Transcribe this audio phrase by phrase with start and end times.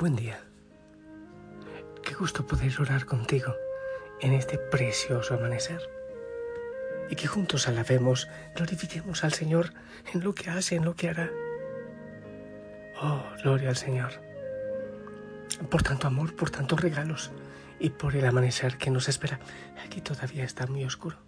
[0.00, 0.40] Buen día.
[2.02, 3.54] Qué gusto poder orar contigo
[4.22, 5.82] en este precioso amanecer.
[7.10, 9.74] Y que juntos alabemos, glorifiquemos al Señor
[10.14, 11.30] en lo que hace, en lo que hará.
[12.98, 14.12] Oh, gloria al Señor.
[15.68, 17.30] Por tanto amor, por tantos regalos
[17.78, 19.38] y por el amanecer que nos espera.
[19.84, 21.18] Aquí todavía está muy oscuro.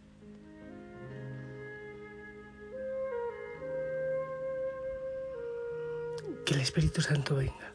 [6.46, 7.74] Que el Espíritu Santo venga,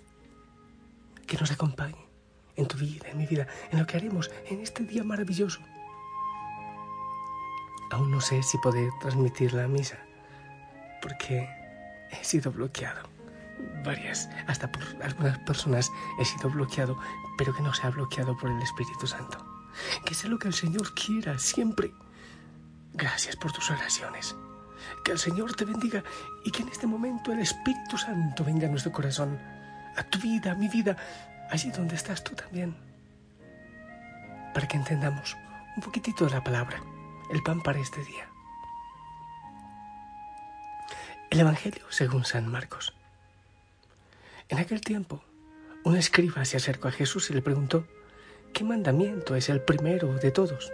[1.28, 2.08] que nos acompañe
[2.56, 5.60] en tu vida, en mi vida, en lo que haremos en este día maravilloso.
[7.92, 9.98] Aún no sé si poder transmitir la misa,
[11.02, 11.48] porque
[12.12, 13.08] he sido bloqueado.
[13.84, 16.98] Varias, hasta por algunas personas he sido bloqueado,
[17.38, 19.38] pero que no se ha bloqueado por el Espíritu Santo.
[20.06, 21.94] Que sea lo que el Señor quiera siempre.
[22.94, 24.36] Gracias por tus oraciones.
[25.04, 26.04] Que el Señor te bendiga
[26.44, 29.40] y que en este momento el Espíritu Santo venga a nuestro corazón,
[29.98, 30.96] a tu vida, a mi vida,
[31.50, 32.76] allí donde estás tú también,
[34.54, 35.36] para que entendamos
[35.76, 36.82] un poquitito de la palabra,
[37.32, 38.30] el pan para este día.
[41.30, 42.94] El Evangelio según San Marcos.
[44.50, 45.24] En aquel tiempo,
[45.84, 47.86] un escriba se acercó a Jesús y le preguntó,
[48.54, 50.72] ¿qué mandamiento es el primero de todos?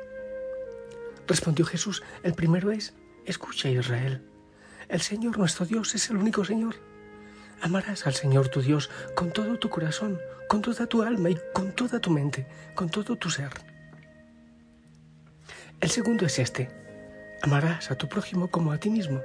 [1.28, 2.94] Respondió Jesús, el primero es,
[3.26, 4.22] Escucha Israel,
[4.90, 6.76] el Señor nuestro Dios es el único Señor.
[7.64, 10.20] Amarás al Señor tu Dios con todo tu corazón,
[10.50, 13.52] con toda tu alma y con toda tu mente, con todo tu ser.
[15.80, 16.70] El segundo es este,
[17.42, 19.22] amarás a tu prójimo como a ti mismo.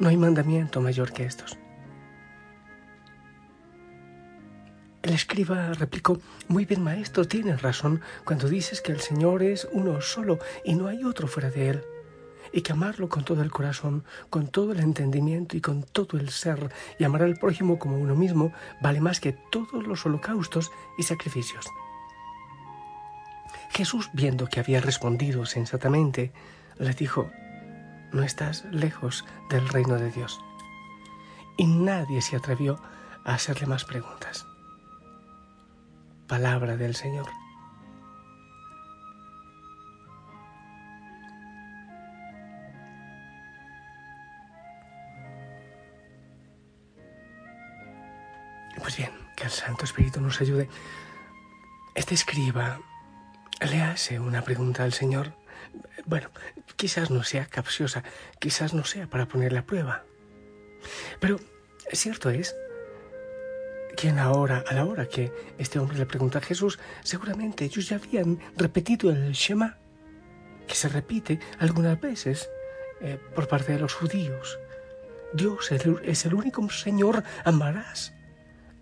[0.00, 1.56] No hay mandamiento mayor que estos.
[5.02, 10.00] El escriba replicó, muy bien maestro, tienes razón cuando dices que el Señor es uno
[10.00, 11.84] solo y no hay otro fuera de él
[12.54, 16.30] y que amarlo con todo el corazón, con todo el entendimiento y con todo el
[16.30, 21.02] ser, y amar al prójimo como uno mismo, vale más que todos los holocaustos y
[21.02, 21.66] sacrificios.
[23.70, 26.32] Jesús, viendo que había respondido sensatamente,
[26.78, 27.28] le dijo,
[28.12, 30.40] no estás lejos del reino de Dios.
[31.56, 32.80] Y nadie se atrevió
[33.24, 34.46] a hacerle más preguntas.
[36.28, 37.43] Palabra del Señor.
[49.44, 50.68] El Santo Espíritu nos ayude.
[51.94, 52.80] Este escriba
[53.60, 55.34] le hace una pregunta al Señor.
[56.06, 56.30] Bueno,
[56.76, 58.02] quizás no sea capciosa,
[58.38, 60.04] quizás no sea para poner la prueba.
[61.20, 61.38] Pero
[61.92, 62.54] cierto es
[63.96, 67.64] que a la hora, a la hora que este hombre le pregunta a Jesús, seguramente
[67.64, 69.78] ellos ya habían repetido el Shema,
[70.66, 72.48] que se repite algunas veces
[73.00, 74.58] eh, por parte de los judíos.
[75.32, 78.13] Dios es el único Señor, amarás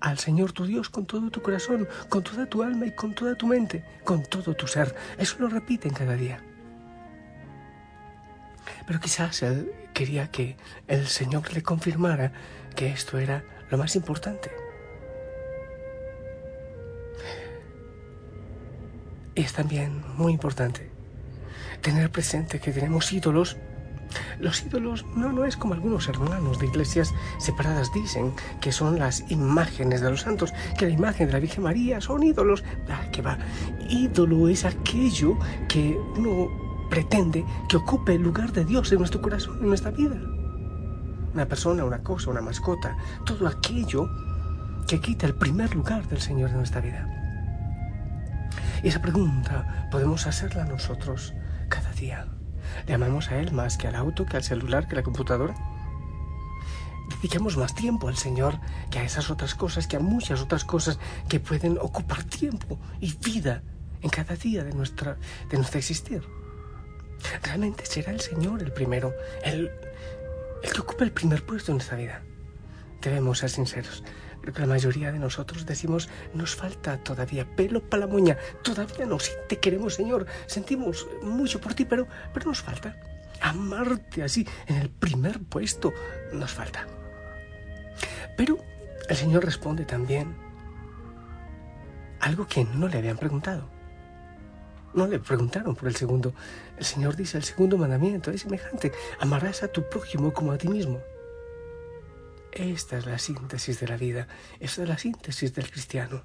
[0.03, 3.37] al Señor tu Dios con todo tu corazón, con toda tu alma y con toda
[3.37, 4.95] tu mente, con todo tu ser.
[5.17, 6.43] Eso lo repiten cada día.
[8.87, 10.57] Pero quizás él quería que
[10.89, 12.33] el Señor le confirmara
[12.75, 14.51] que esto era lo más importante.
[19.35, 20.91] Y es también muy importante
[21.81, 23.57] tener presente que tenemos ídolos
[24.41, 29.31] los ídolos no, no es como algunos hermanos de iglesias separadas dicen, que son las
[29.31, 32.65] imágenes de los santos, que la imagen de la Virgen María son ídolos.
[32.89, 33.39] Ah, que va.
[33.89, 36.49] Ídolo es aquello que uno
[36.91, 40.17] pretende que ocupe el lugar de Dios en nuestro corazón, en nuestra vida.
[41.33, 44.11] Una persona, una cosa, una mascota, todo aquello
[44.87, 47.09] que quita el primer lugar del Señor en nuestra vida.
[48.83, 51.33] Y esa pregunta podemos hacerla nosotros
[51.69, 52.27] cada día.
[52.87, 55.55] ¿Le amamos a Él más que al auto, que al celular, que a la computadora?
[57.17, 58.59] Dediquemos más tiempo al Señor
[58.91, 60.99] que a esas otras cosas, que a muchas otras cosas
[61.29, 63.63] que pueden ocupar tiempo y vida
[64.01, 65.17] en cada día de nuestra,
[65.49, 66.23] de nuestra existir.
[67.43, 69.15] Realmente será el Señor el primero,
[69.45, 69.71] el,
[70.63, 72.23] el que ocupe el primer puesto en nuestra vida.
[73.01, 74.03] Debemos ser sinceros.
[74.43, 79.31] La mayoría de nosotros decimos, nos falta todavía pelo para la moña, todavía no, sí
[79.49, 82.97] te queremos Señor, sentimos mucho por ti, pero, pero nos falta.
[83.41, 85.93] Amarte así en el primer puesto
[86.33, 86.87] nos falta.
[88.37, 88.59] Pero
[89.09, 90.35] el Señor responde también
[92.21, 93.69] algo que no le habían preguntado.
[94.95, 96.35] No le preguntaron por el segundo.
[96.79, 100.69] El Señor dice, el segundo mandamiento es semejante, amarás a tu prójimo como a ti
[100.69, 101.01] mismo.
[102.53, 104.29] Esta es la síntesis de la vida,
[104.61, 106.23] esta es la síntesis del cristiano.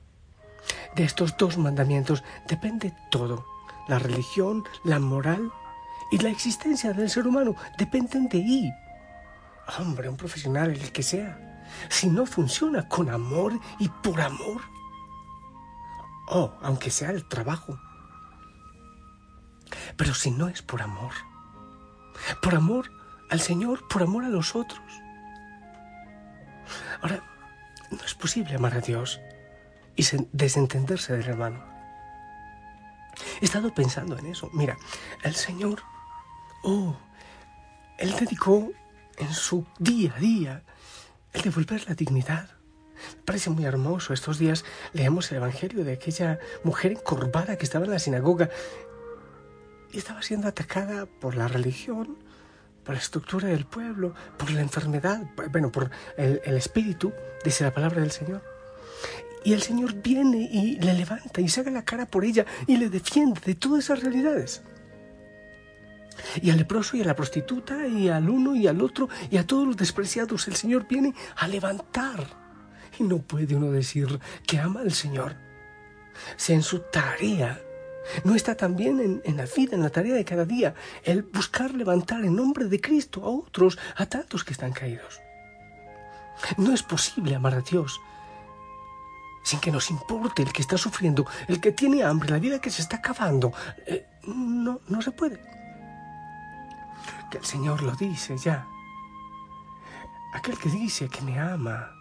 [0.95, 3.45] De estos dos mandamientos depende todo.
[3.88, 5.51] La religión, la moral
[6.12, 8.74] y la existencia del ser humano dependen de ahí.
[9.79, 14.62] Hombre, un profesional, el que sea, si no funciona con amor y por amor,
[16.30, 17.80] Oh, aunque sea el trabajo.
[19.95, 21.13] Pero si no es por amor,
[22.41, 22.91] por amor
[23.30, 24.81] al Señor, por amor a los otros.
[27.01, 27.23] Ahora,
[27.91, 29.19] no es posible amar a Dios
[29.95, 31.63] y desentenderse del hermano.
[33.41, 34.49] He estado pensando en eso.
[34.53, 34.77] Mira,
[35.23, 35.81] el Señor,
[36.63, 36.95] oh,
[37.97, 38.71] Él dedicó
[39.17, 40.63] en su día a día
[41.33, 42.49] el devolver la dignidad.
[43.25, 44.13] Parece muy hermoso.
[44.13, 48.49] Estos días leemos el Evangelio de aquella mujer encorvada que estaba en la sinagoga
[49.91, 52.17] y estaba siendo atacada por la religión,
[52.87, 57.11] por la estructura del pueblo, por la enfermedad, bueno, por el, espíritu,
[57.43, 58.41] dice la palabra del Señor.
[59.43, 62.87] Y el Señor viene y le levanta y saca la cara por ella y le
[62.87, 64.61] defiende de todas esas realidades.
[66.41, 69.45] Y al leproso y a la prostituta y al uno y al otro y a
[69.45, 72.25] todos los despreciados el Señor viene a levantar.
[72.97, 74.17] Y no puede uno decir
[74.47, 75.35] que ama al Señor.
[76.37, 77.59] Si en su tarea
[78.24, 80.74] no está también en, en, la vida, en la tarea de cada día,
[81.04, 85.21] el buscar levantar en nombre de Cristo a otros, a tantos que están caídos.
[86.57, 88.00] No es posible amar a Dios
[89.48, 92.69] sin que nos importe el que está sufriendo, el que tiene hambre, la vida que
[92.69, 93.54] se está acabando.
[93.86, 95.42] Eh, no, no se puede.
[97.31, 98.68] Que el Señor lo dice ya.
[100.33, 101.92] Aquel que dice que me ama,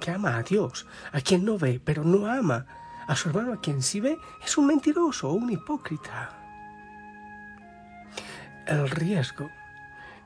[0.00, 2.66] que ama a Dios, a quien no ve, pero no ama
[3.06, 6.30] a su hermano a quien sí ve, es un mentiroso o un hipócrita.
[8.66, 9.50] El riesgo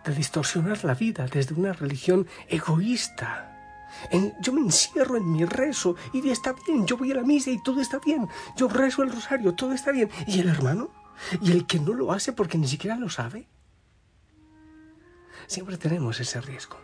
[0.05, 3.51] de distorsionar la vida desde una religión egoísta
[4.41, 7.63] yo me encierro en mi rezo y está bien, yo voy a la misa y
[7.63, 10.11] todo está bien, yo rezo el rosario, todo está bien.
[10.27, 10.91] ¿Y el hermano?
[11.41, 13.49] ¿Y el que no lo hace porque ni siquiera lo sabe?
[15.47, 16.77] Siempre tenemos ese riesgo.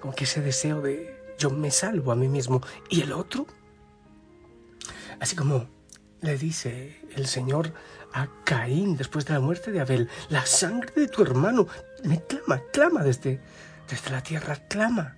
[0.00, 3.46] Con que ese deseo de yo me salvo a mí mismo y el otro.
[5.24, 5.66] Así como
[6.20, 7.72] le dice el Señor
[8.12, 11.66] a Caín después de la muerte de Abel, la sangre de tu hermano
[12.02, 13.40] me clama, clama desde,
[13.88, 15.16] desde la tierra, clama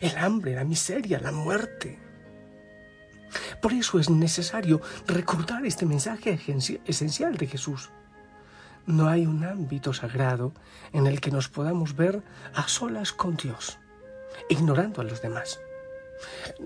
[0.00, 2.00] el hambre, la miseria, la muerte.
[3.62, 6.36] Por eso es necesario recordar este mensaje
[6.84, 7.90] esencial de Jesús.
[8.84, 10.52] No hay un ámbito sagrado
[10.92, 13.78] en el que nos podamos ver a solas con Dios,
[14.48, 15.60] ignorando a los demás.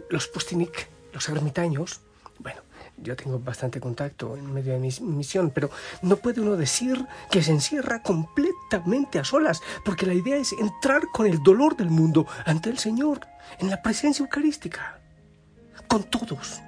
[0.09, 2.01] Los pustinik, los ermitaños,
[2.39, 2.61] bueno,
[2.97, 5.71] yo tengo bastante contacto en medio de mi misión, pero
[6.03, 11.03] no puede uno decir que se encierra completamente a solas, porque la idea es entrar
[11.13, 13.21] con el dolor del mundo ante el Señor,
[13.59, 15.01] en la presencia eucarística,
[15.89, 16.61] con todos.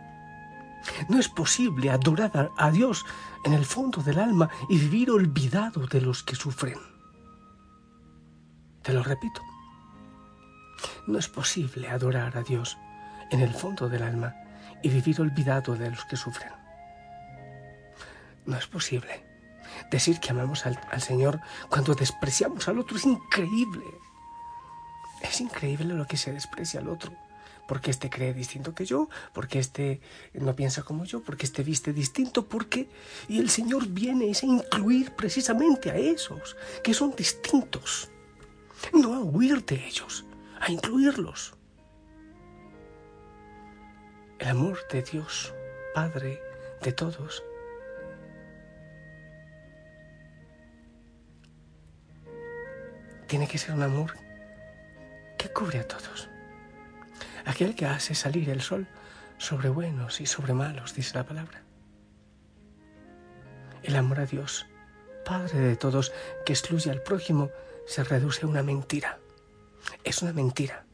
[1.08, 3.04] No es posible adorar a Dios
[3.44, 6.78] en el fondo del alma y vivir olvidado de los que sufren.
[8.82, 9.42] Te lo repito.
[11.06, 12.76] No es posible adorar a Dios
[13.30, 14.34] en el fondo del alma
[14.86, 16.52] y vivir olvidado de los que sufren.
[18.44, 19.24] No es posible.
[19.90, 23.84] Decir que amamos al, Señor cuando despreciamos al otro es increíble.
[25.22, 27.12] Es increíble lo que se desprecia al otro.
[27.66, 30.00] Porque éste cree distinto que yo, porque éste
[30.34, 32.88] no piensa como yo, porque éste viste distinto, porque...
[33.26, 38.08] Y el Señor viene a incluir precisamente a esos que son distintos.
[38.92, 40.24] No a huir de ellos,
[40.60, 41.55] a incluirlos.
[44.38, 45.54] El amor de Dios,
[45.94, 46.42] Padre
[46.82, 47.42] de todos,
[53.26, 54.12] tiene que ser un amor
[55.38, 56.28] que cubre a todos.
[57.44, 58.86] Aquel que hace salir el sol
[59.38, 61.62] sobre buenos y sobre malos, dice la palabra.
[63.82, 64.66] El amor a Dios,
[65.24, 66.12] Padre de todos,
[66.44, 67.50] que excluye al prójimo,
[67.86, 69.18] se reduce a una mentira.
[70.04, 70.85] Es una mentira.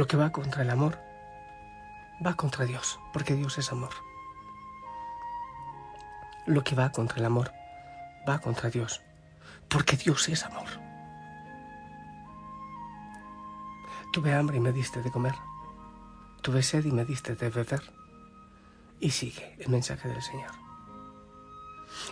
[0.00, 0.98] Lo que va contra el amor
[2.26, 3.90] va contra Dios, porque Dios es amor.
[6.46, 7.52] Lo que va contra el amor
[8.26, 9.02] va contra Dios,
[9.68, 10.68] porque Dios es amor.
[14.10, 15.34] Tuve hambre y me diste de comer.
[16.40, 17.82] Tuve sed y me diste de beber.
[19.00, 20.52] Y sigue el mensaje del Señor.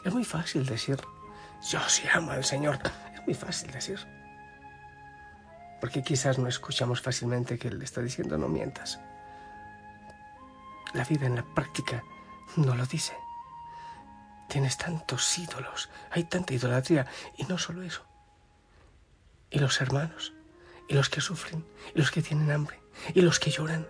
[0.04, 1.00] Es muy fácil decir,
[1.70, 2.80] yo sí amo al Señor.
[3.14, 4.17] Es muy fácil decir
[5.80, 9.00] porque quizás no escuchamos fácilmente que Él está diciendo no mientas.
[10.94, 12.02] La vida en la práctica
[12.56, 13.14] no lo dice.
[14.48, 17.06] Tienes tantos ídolos, hay tanta idolatría,
[17.36, 18.04] y no solo eso.
[19.50, 20.32] Y los hermanos,
[20.88, 22.80] y los que sufren, y los que tienen hambre,
[23.14, 23.86] y los que lloran.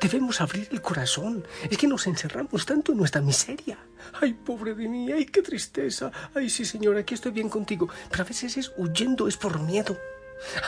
[0.00, 1.44] Debemos abrir el corazón.
[1.70, 3.78] Es que nos encerramos tanto en nuestra miseria.
[4.20, 6.10] Ay, pobre de mí, ay, qué tristeza.
[6.34, 7.88] Ay, sí, Señor, aquí estoy bien contigo.
[8.10, 9.98] Pero a veces es huyendo, es por miedo.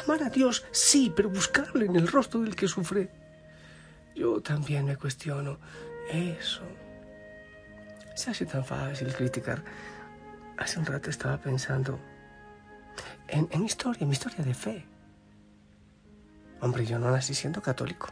[0.04, 3.11] Amar a Dios, sí, pero buscarle en el rostro del que sufre.
[4.14, 5.59] Yo también me cuestiono
[6.11, 6.62] eso.
[8.14, 9.62] Se hace tan fácil criticar.
[10.57, 11.99] Hace un rato estaba pensando
[13.28, 14.87] en, mi historia, en mi historia de fe.
[16.61, 18.09] Hombre, yo no nací siendo católico.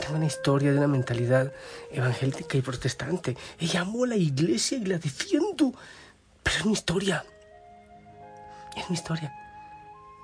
[0.00, 1.52] Tengo una historia de una mentalidad
[1.90, 3.36] evangélica y protestante.
[3.58, 5.74] Y amo a la iglesia y la defiendo.
[6.42, 7.24] Pero es mi historia.
[8.76, 9.41] Es mi historia.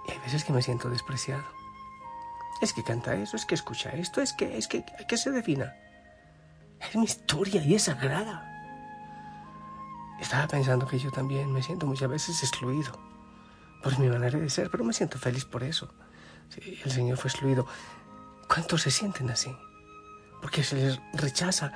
[0.09, 1.45] Y hay veces que me siento despreciado.
[2.61, 5.77] Es que canta eso, es que escucha esto, es que, es que, que se defina.
[6.81, 8.45] Es mi historia y es sagrada.
[10.21, 12.93] Estaba pensando que yo también me siento muchas veces excluido
[13.83, 15.93] por mi manera de ser, pero me siento feliz por eso.
[16.49, 17.67] Sí, el Señor fue excluido.
[18.49, 19.55] ¿Cuántos se sienten así?
[20.41, 21.73] Porque se les rechaza.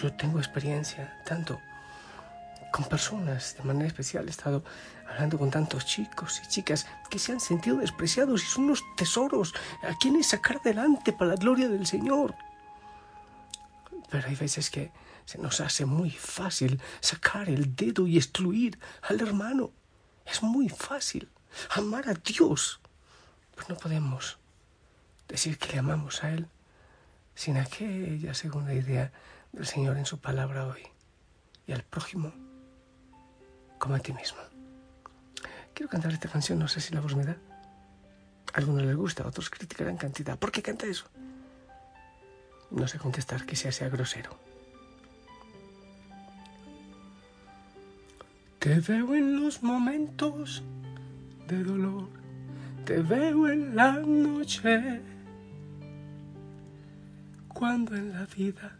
[0.00, 1.58] Yo tengo experiencia tanto
[2.78, 4.28] con personas de manera especial.
[4.28, 4.62] He estado
[5.08, 9.52] hablando con tantos chicos y chicas que se han sentido despreciados y son unos tesoros
[9.82, 12.36] a quienes sacar adelante para la gloria del Señor.
[14.10, 14.92] Pero hay veces que
[15.24, 19.72] se nos hace muy fácil sacar el dedo y excluir al hermano.
[20.24, 21.28] Es muy fácil
[21.70, 22.80] amar a Dios.
[23.56, 24.38] Pues no podemos
[25.26, 26.46] decir que le amamos a Él
[27.34, 29.10] sin aquella segunda idea
[29.50, 30.82] del Señor en su palabra hoy.
[31.66, 32.32] Y al prójimo
[33.78, 34.38] como a ti mismo.
[35.74, 37.36] Quiero cantar esta canción, no sé si la voz me da.
[38.52, 40.38] A algunos les gusta, otros criticarán cantidad.
[40.38, 41.04] ¿Por qué canta eso?
[42.70, 44.36] No sé contestar sea, sea grosero.
[48.58, 50.62] Te veo en los momentos
[51.46, 52.08] de dolor,
[52.84, 55.00] te veo en la noche,
[57.48, 58.76] cuando en la vida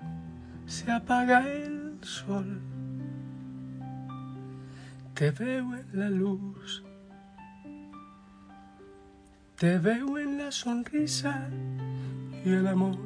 [0.67, 2.68] se apaga el sol.
[5.19, 6.85] Te veo en la luz,
[9.57, 11.51] te veo en la sonrisa
[12.45, 13.01] y el amor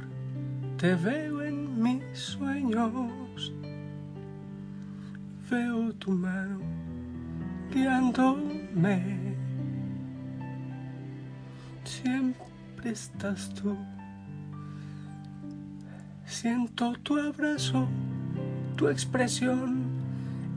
[0.76, 3.54] te veo en mis sueños,
[5.50, 6.61] veo tu mano
[7.73, 9.35] guiándome.
[11.85, 13.75] Siempre estás tú.
[16.26, 17.88] Siento tu abrazo,
[18.76, 19.91] tu expresión.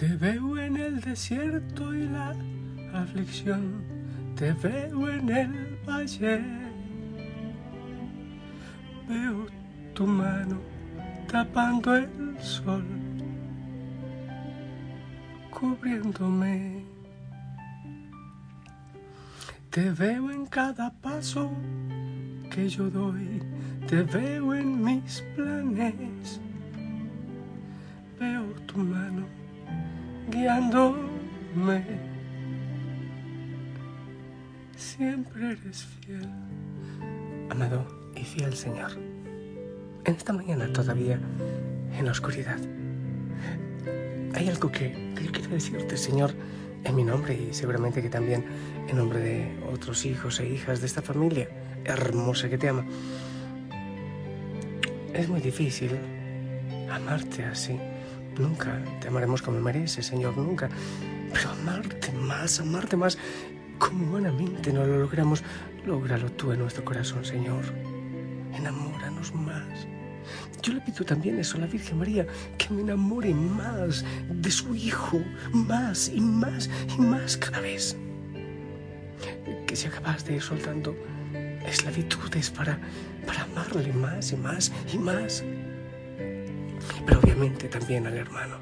[0.00, 2.34] Te veo en el desierto y la
[2.94, 3.84] aflicción,
[4.34, 6.40] te veo en el valle.
[9.06, 9.46] Veo
[9.92, 10.58] tu mano
[11.30, 12.08] tapando el
[12.40, 12.82] sol,
[15.50, 16.82] cubriéndome.
[19.68, 21.50] Te veo en cada paso
[22.50, 23.42] que yo doy,
[23.86, 26.40] te veo en mis planes.
[28.18, 29.39] Veo tu mano
[30.30, 32.10] guiándome
[34.76, 36.28] siempre eres fiel.
[37.50, 38.92] Amado y fiel Señor,
[40.04, 41.18] en esta mañana todavía,
[41.98, 42.58] en la oscuridad,
[44.34, 46.34] hay algo que, yo quiero decirte, Señor,
[46.84, 48.44] en mi nombre y seguramente que también
[48.88, 51.48] en nombre de otros hijos e hijas de esta familia
[51.84, 52.84] hermosa que te ama.
[55.12, 55.90] Es muy difícil
[56.90, 57.78] amarte así.
[58.38, 60.68] Nunca te amaremos como mereces, Señor, nunca.
[61.32, 63.18] Pero amarte más, amarte más
[63.80, 65.42] como humanamente no lo logramos,
[65.86, 67.64] lógralo tú en nuestro corazón, Señor.
[68.54, 69.86] Enamóranos más.
[70.62, 72.26] Yo le pido también eso a la Virgen María,
[72.58, 75.20] que me enamore más de su Hijo,
[75.52, 77.96] más y más y más cada vez.
[79.66, 80.94] Que sea capaz de ir soltando
[81.64, 82.78] esclavitudes para,
[83.26, 85.42] para amarle más y más y más.
[87.10, 88.58] Pero obviamente también al hermano.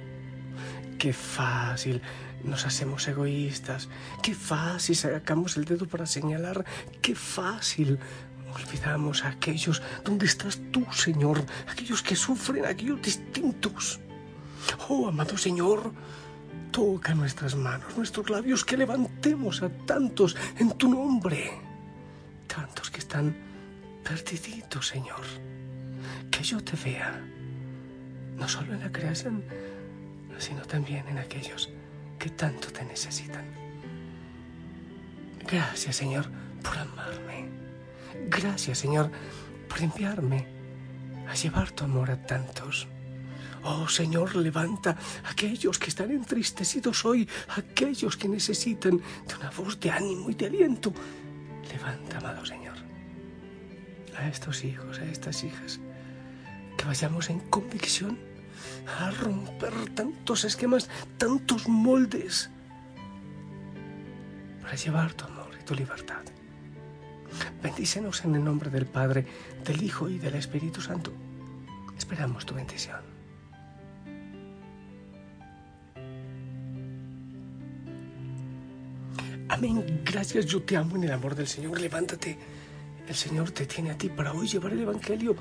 [0.99, 2.01] Qué fácil
[2.43, 3.91] nos hacemos egoístas.
[4.23, 6.65] Qué fácil sacamos el dedo para señalar.
[7.03, 7.99] Qué fácil
[8.55, 11.45] olvidamos a aquellos donde estás tú, Señor.
[11.71, 14.01] Aquellos que sufren, aquellos distintos.
[14.89, 15.93] Oh, amado Señor,
[16.71, 21.51] toca nuestras manos, nuestros labios, que levantemos a tantos en tu nombre.
[22.47, 23.37] Tantos que están
[24.03, 25.21] perdiditos, Señor.
[26.31, 27.23] Que yo te vea,
[28.39, 29.43] no solo en la creación,
[30.39, 31.71] sino también en aquellos
[32.19, 33.45] que tanto te necesitan.
[35.47, 36.27] Gracias, Señor,
[36.63, 37.49] por amarme.
[38.29, 39.11] Gracias, Señor,
[39.69, 40.47] por enviarme
[41.29, 42.87] a llevar tu amor a tantos.
[43.65, 49.79] Oh Señor, levanta a aquellos que están entristecidos hoy, aquellos que necesitan de una voz
[49.81, 50.93] de ánimo y de aliento.
[51.71, 52.77] Levanta, amado Señor,
[54.17, 55.81] a estos hijos, a estas hijas,
[56.89, 58.19] vayamos en convicción
[58.99, 62.49] a romper tantos esquemas, tantos moldes,
[64.63, 66.23] para llevar tu amor y tu libertad.
[67.63, 69.27] Bendícenos en el nombre del Padre,
[69.67, 71.13] del Hijo y del Espíritu Santo.
[71.99, 73.03] Esperamos tu bendición.
[79.51, 80.03] Amén.
[80.07, 81.79] Gracias, yo te amo en el amor del Señor.
[81.79, 82.39] Levántate.
[83.07, 85.37] El Señor te tiene a ti para hoy llevar el Evangelio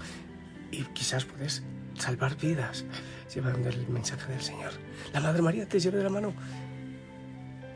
[0.72, 1.64] y quizás puedes
[1.96, 2.86] salvar vidas
[3.34, 4.72] llevando el mensaje del Señor.
[5.14, 6.34] La Madre María te lleve de la mano.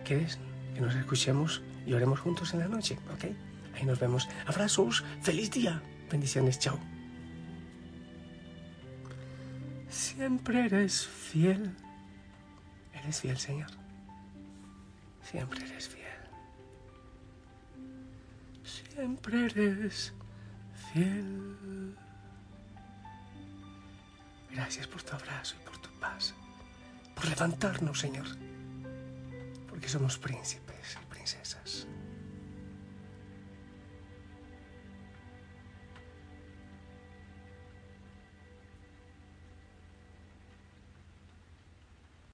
[0.05, 0.39] ¿Quieres
[0.73, 2.97] que nos escuchemos y oremos juntos en la noche?
[3.13, 3.25] ¿Ok?
[3.75, 4.27] Ahí nos vemos.
[4.45, 5.03] Abrazos.
[5.21, 5.81] Feliz día.
[6.09, 6.59] Bendiciones.
[6.59, 6.79] Chao.
[9.89, 11.75] Siempre eres fiel.
[12.93, 13.71] Eres fiel, Señor.
[15.23, 16.01] Siempre eres fiel.
[18.63, 20.13] Siempre eres
[20.93, 21.95] fiel.
[24.53, 26.33] Gracias por tu abrazo y por tu paz.
[27.15, 28.27] Por levantarnos, Señor.
[29.67, 31.87] Porque somos príncipes y princesas.